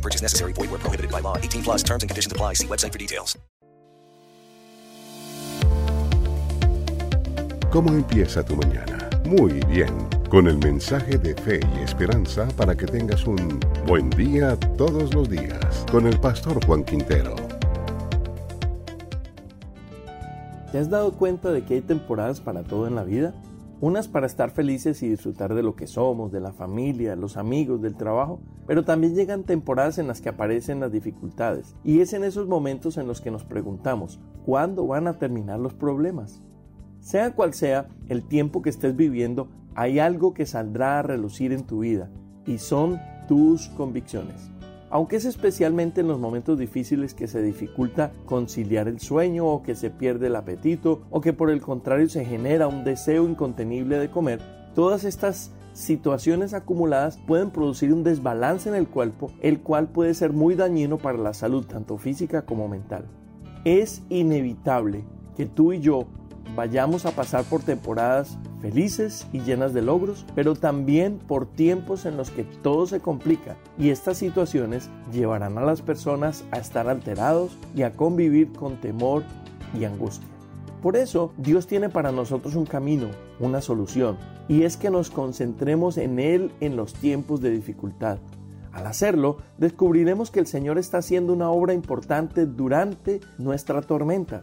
No 0.00 0.02
purchase 0.02 0.22
necessary. 0.22 0.54
Void 0.54 0.70
where 0.70 0.80
prohibited 0.80 1.10
by 1.12 1.20
law. 1.20 1.36
18 1.36 1.62
plus 1.62 1.82
terms 1.82 2.02
and 2.02 2.08
conditions 2.08 2.32
apply. 2.32 2.54
See 2.54 2.66
website 2.66 2.92
for 2.92 2.98
details. 2.98 3.36
¿Cómo 7.70 7.90
empieza 7.90 8.42
tu 8.42 8.56
mañana? 8.56 9.10
Muy 9.26 9.60
bien. 9.68 9.92
Con 10.30 10.48
el 10.48 10.56
mensaje 10.58 11.18
de 11.18 11.34
fe 11.34 11.60
y 11.76 11.84
esperanza 11.84 12.48
para 12.56 12.74
que 12.74 12.86
tengas 12.86 13.26
un 13.26 13.60
buen 13.86 14.08
día 14.10 14.56
todos 14.78 15.14
los 15.14 15.28
días. 15.28 15.84
Con 15.92 16.06
el 16.06 16.18
pastor 16.18 16.64
Juan 16.64 16.82
Quintero. 16.82 17.36
¿Te 20.72 20.78
has 20.78 20.88
dado 20.88 21.12
cuenta 21.12 21.52
de 21.52 21.62
que 21.62 21.74
hay 21.74 21.80
temporadas 21.82 22.40
para 22.40 22.62
todo 22.62 22.86
en 22.86 22.94
la 22.94 23.04
vida? 23.04 23.34
Unas 23.82 24.08
para 24.08 24.26
estar 24.26 24.50
felices 24.50 25.02
y 25.02 25.08
disfrutar 25.08 25.54
de 25.54 25.62
lo 25.62 25.74
que 25.74 25.86
somos, 25.86 26.30
de 26.30 26.40
la 26.40 26.52
familia, 26.52 27.16
los 27.16 27.38
amigos, 27.38 27.80
del 27.80 27.96
trabajo, 27.96 28.38
pero 28.66 28.84
también 28.84 29.14
llegan 29.14 29.44
temporadas 29.44 29.96
en 29.96 30.06
las 30.06 30.20
que 30.20 30.28
aparecen 30.28 30.80
las 30.80 30.92
dificultades, 30.92 31.74
y 31.82 32.00
es 32.00 32.12
en 32.12 32.22
esos 32.22 32.46
momentos 32.46 32.98
en 32.98 33.06
los 33.06 33.22
que 33.22 33.30
nos 33.30 33.44
preguntamos, 33.44 34.20
¿cuándo 34.44 34.86
van 34.86 35.06
a 35.06 35.18
terminar 35.18 35.58
los 35.60 35.72
problemas? 35.72 36.42
Sea 37.00 37.34
cual 37.34 37.54
sea 37.54 37.88
el 38.08 38.22
tiempo 38.22 38.60
que 38.60 38.68
estés 38.68 38.94
viviendo, 38.94 39.48
hay 39.74 39.98
algo 39.98 40.34
que 40.34 40.44
saldrá 40.44 40.98
a 40.98 41.02
relucir 41.02 41.54
en 41.54 41.66
tu 41.66 41.78
vida, 41.78 42.10
y 42.46 42.58
son 42.58 43.00
tus 43.28 43.70
convicciones. 43.70 44.50
Aunque 44.90 45.16
es 45.16 45.24
especialmente 45.24 46.00
en 46.00 46.08
los 46.08 46.18
momentos 46.18 46.58
difíciles 46.58 47.14
que 47.14 47.28
se 47.28 47.40
dificulta 47.40 48.12
conciliar 48.26 48.88
el 48.88 48.98
sueño 48.98 49.46
o 49.46 49.62
que 49.62 49.76
se 49.76 49.88
pierde 49.88 50.26
el 50.26 50.34
apetito 50.34 51.02
o 51.10 51.20
que 51.20 51.32
por 51.32 51.50
el 51.50 51.60
contrario 51.60 52.08
se 52.08 52.24
genera 52.24 52.66
un 52.66 52.82
deseo 52.82 53.28
incontenible 53.28 53.98
de 53.98 54.10
comer, 54.10 54.40
todas 54.74 55.04
estas 55.04 55.52
situaciones 55.74 56.54
acumuladas 56.54 57.18
pueden 57.18 57.50
producir 57.50 57.92
un 57.92 58.02
desbalance 58.02 58.68
en 58.68 58.74
el 58.74 58.88
cuerpo, 58.88 59.30
el 59.40 59.60
cual 59.60 59.88
puede 59.88 60.12
ser 60.14 60.32
muy 60.32 60.56
dañino 60.56 60.98
para 60.98 61.18
la 61.18 61.34
salud 61.34 61.64
tanto 61.66 61.96
física 61.96 62.42
como 62.42 62.66
mental. 62.66 63.04
Es 63.64 64.02
inevitable 64.08 65.04
que 65.36 65.46
tú 65.46 65.72
y 65.72 65.78
yo 65.78 66.06
vayamos 66.56 67.06
a 67.06 67.12
pasar 67.12 67.44
por 67.44 67.62
temporadas 67.62 68.38
felices 68.60 69.26
y 69.32 69.40
llenas 69.40 69.72
de 69.74 69.82
logros, 69.82 70.26
pero 70.34 70.54
también 70.54 71.18
por 71.18 71.46
tiempos 71.46 72.06
en 72.06 72.16
los 72.16 72.30
que 72.30 72.44
todo 72.44 72.86
se 72.86 73.00
complica 73.00 73.56
y 73.78 73.90
estas 73.90 74.18
situaciones 74.18 74.88
llevarán 75.12 75.58
a 75.58 75.62
las 75.62 75.82
personas 75.82 76.44
a 76.50 76.58
estar 76.58 76.88
alterados 76.88 77.56
y 77.74 77.82
a 77.82 77.94
convivir 77.94 78.52
con 78.52 78.80
temor 78.80 79.24
y 79.78 79.84
angustia. 79.84 80.28
Por 80.82 80.96
eso 80.96 81.32
Dios 81.36 81.66
tiene 81.66 81.90
para 81.90 82.10
nosotros 82.10 82.54
un 82.54 82.64
camino, 82.64 83.08
una 83.38 83.60
solución, 83.60 84.16
y 84.48 84.62
es 84.62 84.76
que 84.76 84.90
nos 84.90 85.10
concentremos 85.10 85.98
en 85.98 86.18
Él 86.18 86.52
en 86.60 86.76
los 86.76 86.94
tiempos 86.94 87.40
de 87.40 87.50
dificultad. 87.50 88.18
Al 88.72 88.86
hacerlo, 88.86 89.38
descubriremos 89.58 90.30
que 90.30 90.40
el 90.40 90.46
Señor 90.46 90.78
está 90.78 90.98
haciendo 90.98 91.32
una 91.32 91.50
obra 91.50 91.74
importante 91.74 92.46
durante 92.46 93.20
nuestra 93.36 93.82
tormenta. 93.82 94.42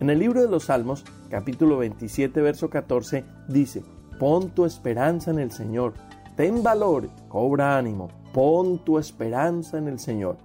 En 0.00 0.10
el 0.10 0.18
libro 0.18 0.42
de 0.42 0.48
los 0.48 0.64
Salmos, 0.64 1.04
capítulo 1.30 1.78
27, 1.78 2.40
verso 2.40 2.68
14, 2.68 3.24
dice, 3.48 3.84
Pon 4.18 4.50
tu 4.50 4.64
esperanza 4.64 5.30
en 5.30 5.38
el 5.38 5.52
Señor, 5.52 5.94
ten 6.36 6.64
valor, 6.64 7.08
cobra 7.28 7.78
ánimo, 7.78 8.08
pon 8.32 8.84
tu 8.84 8.98
esperanza 8.98 9.78
en 9.78 9.86
el 9.86 10.00
Señor. 10.00 10.36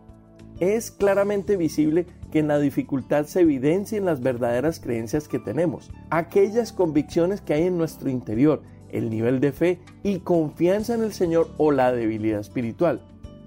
Es 0.59 0.91
claramente 0.91 1.57
visible 1.57 2.05
que 2.31 2.39
en 2.39 2.47
la 2.47 2.59
dificultad 2.59 3.25
se 3.25 3.41
evidencian 3.41 4.05
las 4.05 4.21
verdaderas 4.21 4.79
creencias 4.79 5.27
que 5.27 5.39
tenemos, 5.39 5.89
aquellas 6.11 6.71
convicciones 6.71 7.41
que 7.41 7.55
hay 7.55 7.63
en 7.63 7.77
nuestro 7.77 8.09
interior, 8.09 8.61
el 8.89 9.09
nivel 9.09 9.39
de 9.39 9.51
fe 9.51 9.79
y 10.03 10.19
confianza 10.19 10.93
en 10.93 11.01
el 11.01 11.11
Señor 11.11 11.49
o 11.57 11.71
la 11.71 11.91
debilidad 11.91 12.39
espiritual. 12.39 13.01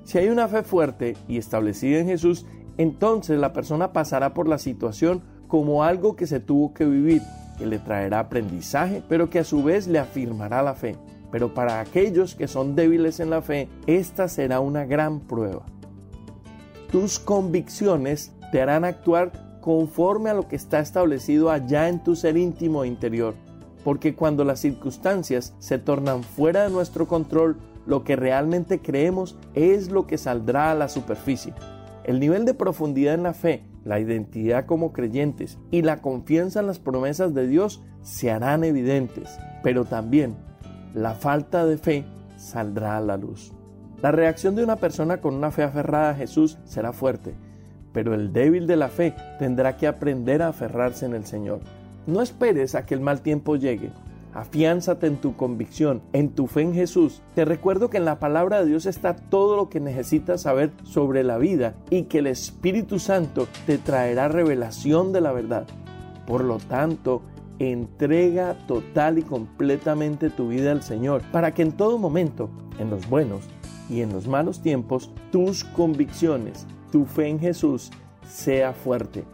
Si 0.05 0.19
hay 0.19 0.31
una 0.31 0.49
fe 0.49 0.65
fuerte 0.65 1.17
y 1.29 1.39
establecida 1.39 2.01
en 2.01 2.09
Jesús, 2.09 2.45
entonces 2.77 3.39
la 3.39 3.53
persona 3.53 3.93
pasará 3.93 4.35
por 4.35 4.49
la 4.49 4.59
situación 4.59 5.23
como 5.53 5.85
algo 5.85 6.17
que 6.17 6.27
se 6.27 6.41
tuvo 6.41 6.73
que 6.73 6.87
vivir, 6.87 7.21
que 7.59 7.67
le 7.67 7.79
traerá 7.79 8.21
aprendizaje, 8.21 9.03
pero 9.07 9.29
que 9.29 9.41
a 9.41 9.45
su 9.45 9.63
vez 9.63 9.87
le 9.87 9.99
afirmará 9.99 10.63
la 10.63 10.73
fe. 10.73 10.97
Pero 11.31 11.53
para 11.53 11.81
aquellos 11.81 12.35
que 12.35 12.49
son 12.49 12.75
débiles 12.75 13.21
en 13.21 13.29
la 13.29 13.43
fe, 13.43 13.69
esta 13.87 14.29
será 14.29 14.61
una 14.61 14.87
gran 14.87 15.21
prueba. 15.21 15.67
Tus 16.91 17.19
convicciones 17.19 18.33
te 18.51 18.63
harán 18.63 18.87
actuar 18.87 19.59
conforme 19.61 20.31
a 20.31 20.35
lo 20.35 20.49
que 20.49 20.57
está 20.57 20.81
establecido 20.81 21.51
allá 21.51 21.91
en 21.91 22.03
tu 22.03 22.17
ser 22.17 22.39
íntimo 22.39 22.85
e 22.85 22.89
interior, 22.89 23.35
porque 23.85 24.15
cuando 24.15 24.45
las 24.45 24.59
circunstancias 24.59 25.55
se 25.59 25.77
tornan 25.77 26.23
fuera 26.23 26.63
de 26.63 26.71
nuestro 26.71 27.07
control, 27.07 27.59
lo 27.85 28.05
que 28.05 28.17
realmente 28.17 28.81
creemos 28.81 29.37
es 29.53 29.91
lo 29.91 30.07
que 30.07 30.17
saldrá 30.17 30.71
a 30.71 30.75
la 30.75 30.89
superficie. 30.89 31.53
El 32.05 32.21
nivel 32.21 32.47
de 32.47 32.55
profundidad 32.55 33.13
en 33.13 33.25
la 33.25 33.35
fe 33.35 33.65
la 33.85 33.99
identidad 34.01 34.67
como 34.67 34.93
creyentes 34.93 35.59
y 35.71 35.83
la 35.83 36.01
confianza 36.01 36.61
en 36.61 36.67
las 36.67 36.79
promesas 36.79 37.35
de 37.35 37.47
Dios 37.47 37.83
se 38.03 38.31
harán 38.31 38.65
evidentes, 38.65 39.39
pero 39.63 39.85
también 39.85 40.37
la 40.95 41.15
falta 41.15 41.67
de 41.67 41.79
fe 41.79 42.05
saldrá 42.37 42.97
a 42.97 43.01
la 43.01 43.17
luz. 43.17 43.53
La 44.03 44.11
reacción 44.11 44.57
de 44.57 44.65
una 44.65 44.77
persona 44.77 45.21
con 45.21 45.35
una 45.35 45.51
fe 45.51 45.63
aferrada 45.63 46.11
a 46.11 46.15
Jesús 46.15 46.59
será 46.65 46.93
fuerte, 46.93 47.35
pero 47.93 48.15
el 48.15 48.33
débil 48.33 48.67
de 48.67 48.77
la 48.77 48.89
fe 48.89 49.15
tendrá 49.39 49.77
que 49.77 49.87
aprender 49.87 50.43
a 50.43 50.49
aferrarse 50.49 51.07
en 51.07 51.15
el 51.15 51.25
Señor. 51.25 51.61
No 52.07 52.21
esperes 52.21 52.75
a 52.75 52.85
que 52.85 52.95
el 52.95 53.01
mal 53.01 53.21
tiempo 53.21 53.57
llegue. 53.57 53.93
Afiánzate 54.35 55.07
en 55.07 55.19
tu 55.19 55.37
convicción, 55.37 56.01
en 56.15 56.31
tu 56.31 56.47
fe 56.47 56.63
en 56.63 56.73
Jesús. 56.73 57.21
Te 57.35 57.45
recuerdo 57.45 57.91
que 57.91 57.99
en 57.99 58.07
la 58.07 58.19
palabra 58.19 58.61
de 58.61 58.67
Dios 58.67 58.87
está 58.87 59.15
todo 59.15 59.57
lo 59.57 59.69
que 59.69 59.79
necesitas 59.79 60.43
saber 60.43 60.73
sobre 60.85 61.23
la 61.23 61.37
vida 61.37 61.75
y 61.91 62.05
que 62.05 62.19
el 62.19 62.27
Espíritu 62.27 62.99
Santo 62.99 63.47
te 63.67 63.77
traerá 63.77 64.29
revelación 64.29 65.13
de 65.13 65.21
la 65.21 65.33
verdad. 65.33 65.67
Por 66.27 66.45
lo 66.45 66.57
tanto, 66.57 67.23
entrega 67.59 68.57
total 68.67 69.19
y 69.19 69.23
completamente 69.23 70.31
tu 70.31 70.49
vida 70.49 70.73
al 70.73 70.83
Señor 70.83 71.23
para 71.31 71.53
que 71.53 71.63
en 71.63 71.73
todo 71.73 71.99
momento, 71.99 72.49
en 72.79 72.89
los 72.89 73.09
buenos 73.09 73.43
y 73.91 74.01
en 74.01 74.13
los 74.15 74.29
malos 74.29 74.63
tiempos, 74.63 75.11
tus 75.31 75.65
convicciones, 75.65 76.67
tu 76.91 77.05
fe 77.05 77.29
en 77.29 77.39
Jesús 77.39 77.91
sea 78.27 78.73
fuerte. 78.73 79.25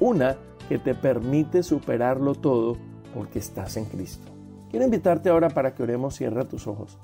Una 0.00 0.36
que 0.70 0.78
te 0.78 0.94
permite 0.94 1.62
superarlo 1.62 2.34
todo 2.34 2.78
porque 3.14 3.38
estás 3.38 3.76
en 3.76 3.84
Cristo. 3.84 4.35
Quiero 4.70 4.84
invitarte 4.84 5.28
ahora 5.28 5.50
para 5.50 5.74
que 5.74 5.82
oremos, 5.82 6.14
cierra 6.14 6.44
tus 6.44 6.66
ojos. 6.66 6.98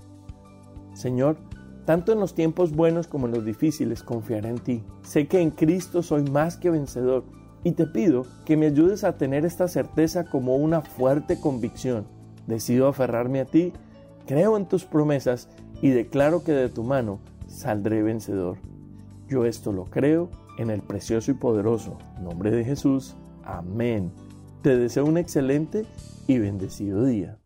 Señor, 0.95 1.37
tanto 1.85 2.13
en 2.13 2.21
los 2.21 2.35
tiempos 2.35 2.73
buenos 2.73 3.07
como 3.07 3.27
en 3.27 3.33
los 3.33 3.45
difíciles 3.45 4.03
confiaré 4.03 4.49
en 4.49 4.59
ti. 4.59 4.85
Sé 5.03 5.27
que 5.27 5.41
en 5.41 5.51
Cristo 5.51 6.03
soy 6.03 6.23
más 6.23 6.57
que 6.57 6.71
vencedor 6.71 7.25
y 7.65 7.73
te 7.73 7.87
pido 7.87 8.27
que 8.45 8.57
me 8.57 8.67
ayudes 8.67 9.05
a 9.05 9.17
tener 9.17 9.45
esta 9.45 9.69
certeza 9.69 10.25
como 10.25 10.57
una 10.57 10.81
fuerte 10.81 11.41
convicción. 11.41 12.07
Decido 12.47 12.89
aferrarme 12.89 13.41
a 13.41 13.45
ti, 13.45 13.73
creo 14.27 14.57
en 14.57 14.67
tus 14.67 14.85
promesas 14.85 15.49
y 15.81 15.91
declaro 15.91 16.45
que 16.45 16.53
de 16.53 16.69
tu 16.69 16.83
mano 16.83 17.21
saldré 17.47 18.03
vencedor. 18.03 18.59
Yo 19.29 19.45
esto 19.45 19.73
lo 19.73 19.85
creo 19.85 20.29
en 20.59 20.71
el 20.71 20.83
precioso 20.83 21.31
y 21.31 21.35
poderoso 21.35 21.99
nombre 22.21 22.51
de 22.51 22.65
Jesús. 22.65 23.17
Amén. 23.45 24.13
Te 24.63 24.77
deseo 24.77 25.05
un 25.05 25.19
excelente 25.19 25.87
y 26.27 26.39
bendecido 26.39 27.05
día. 27.05 27.42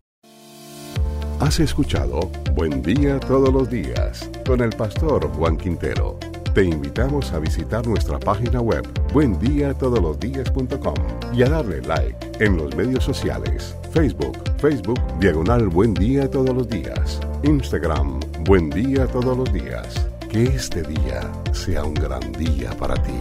Has 1.39 1.61
escuchado 1.61 2.31
Buen 2.55 2.81
Día 2.83 3.21
Todos 3.21 3.53
los 3.53 3.69
Días 3.69 4.31
con 4.47 4.63
el 4.63 4.71
pastor 4.71 5.29
Juan 5.35 5.59
Quintero. 5.59 6.19
Te 6.55 6.65
invitamos 6.65 7.31
a 7.33 7.39
visitar 7.39 7.87
nuestra 7.87 8.19
página 8.19 8.63
web 8.63 8.83
buendiatodolosdias.com 9.13 10.95
y 11.35 11.43
a 11.43 11.51
darle 11.51 11.83
like 11.83 12.17
en 12.43 12.57
los 12.57 12.75
medios 12.75 13.05
sociales, 13.05 13.77
Facebook, 13.93 14.39
Facebook, 14.57 14.99
Diagonal 15.21 15.69
Buen 15.69 15.93
Día 15.93 16.31
Todos 16.31 16.55
los 16.55 16.69
Días, 16.71 17.21
Instagram, 17.43 18.19
Buen 18.45 18.71
Día 18.71 19.07
Todos 19.07 19.37
los 19.37 19.53
Días. 19.53 20.09
Que 20.31 20.45
este 20.45 20.83
día 20.83 21.21
sea 21.53 21.85
un 21.85 21.95
gran 21.95 22.33
día 22.33 22.71
para 22.79 22.95
ti. 22.95 23.21